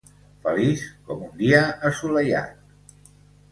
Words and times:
Feliç 0.45 0.85
com 1.09 1.21
un 1.27 1.35
dia 1.43 1.61
assolellat. 1.93 3.07